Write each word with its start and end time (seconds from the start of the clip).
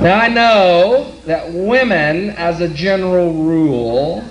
Now, 0.00 0.18
I 0.18 0.28
know 0.28 1.12
that 1.26 1.52
women, 1.52 2.30
as 2.30 2.62
a 2.62 2.68
general 2.68 3.34
rule, 3.34 4.24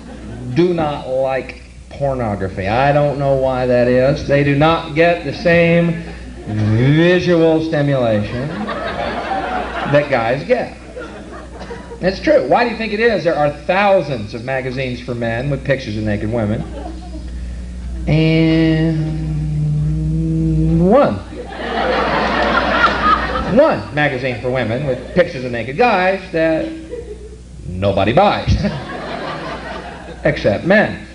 do 0.55 0.73
not 0.73 1.07
like 1.07 1.61
pornography. 1.91 2.67
I 2.67 2.91
don't 2.91 3.19
know 3.19 3.35
why 3.35 3.67
that 3.67 3.87
is. 3.87 4.27
They 4.27 4.43
do 4.43 4.55
not 4.55 4.95
get 4.95 5.25
the 5.25 5.33
same 5.33 6.03
visual 6.47 7.63
stimulation 7.65 8.47
that 9.91 10.09
guys 10.09 10.43
get. 10.47 10.75
It's 12.01 12.19
true. 12.19 12.47
Why 12.47 12.63
do 12.63 12.71
you 12.71 12.77
think 12.77 12.93
it 12.93 12.99
is? 12.99 13.23
There 13.23 13.35
are 13.35 13.51
thousands 13.51 14.33
of 14.33 14.43
magazines 14.43 14.99
for 15.01 15.13
men 15.13 15.51
with 15.51 15.63
pictures 15.63 15.97
of 15.97 16.03
naked 16.03 16.31
women. 16.31 16.63
And 18.07 19.29
one. 20.89 21.19
One 23.55 23.95
magazine 23.95 24.41
for 24.41 24.51
women 24.51 24.85
with 24.85 25.15
pictures 25.15 25.43
of 25.43 25.51
naked 25.51 25.75
guys 25.75 26.21
that 26.31 26.71
nobody 27.67 28.13
buys. 28.13 28.47
Except 30.23 30.65
men. 30.65 31.07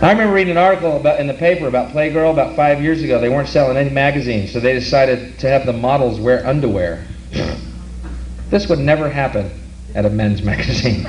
I 0.00 0.12
remember 0.12 0.32
reading 0.32 0.52
an 0.52 0.58
article 0.58 0.96
about 0.96 1.18
in 1.18 1.26
the 1.26 1.34
paper 1.34 1.66
about 1.66 1.92
Playgirl 1.92 2.30
about 2.30 2.54
five 2.54 2.80
years 2.80 3.02
ago. 3.02 3.20
They 3.20 3.28
weren't 3.28 3.48
selling 3.48 3.76
any 3.76 3.90
magazines, 3.90 4.52
so 4.52 4.60
they 4.60 4.74
decided 4.74 5.40
to 5.40 5.48
have 5.48 5.66
the 5.66 5.72
models 5.72 6.20
wear 6.20 6.46
underwear. 6.46 7.04
this 8.48 8.68
would 8.68 8.78
never 8.78 9.10
happen 9.10 9.50
at 9.96 10.06
a 10.06 10.10
men's 10.10 10.40
magazine. 10.44 11.04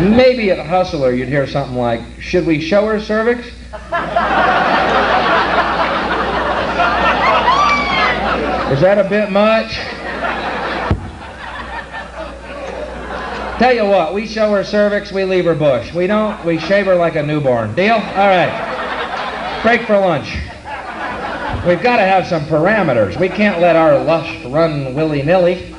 Maybe 0.00 0.50
at 0.50 0.64
Hustler 0.64 1.12
you'd 1.12 1.28
hear 1.28 1.46
something 1.46 1.76
like, 1.76 2.00
"Should 2.20 2.46
we 2.46 2.60
show 2.60 2.86
her 2.86 3.00
cervix?" 3.00 3.46
Is 8.70 8.80
that 8.80 8.98
a 8.98 9.08
bit 9.08 9.30
much? 9.30 9.78
Tell 13.58 13.74
you 13.74 13.84
what, 13.84 14.14
we 14.14 14.26
show 14.26 14.52
her 14.52 14.64
cervix, 14.64 15.12
we 15.12 15.24
leave 15.24 15.44
her 15.44 15.54
bush. 15.54 15.92
We 15.92 16.06
don't, 16.06 16.42
we 16.46 16.58
shave 16.58 16.86
her 16.86 16.94
like 16.94 17.16
a 17.16 17.22
newborn. 17.22 17.74
Deal? 17.74 17.96
All 17.96 18.00
right. 18.00 19.60
Break 19.62 19.82
for 19.82 19.98
lunch. 19.98 20.32
We've 21.66 21.82
got 21.82 21.96
to 21.96 22.06
have 22.06 22.26
some 22.26 22.46
parameters. 22.46 23.20
We 23.20 23.28
can't 23.28 23.60
let 23.60 23.76
our 23.76 24.02
lust 24.02 24.46
run 24.46 24.94
willy 24.94 25.22
nilly. 25.22 25.76